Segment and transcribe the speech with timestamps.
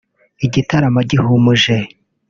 [0.45, 1.73] Igitaramo gihumuje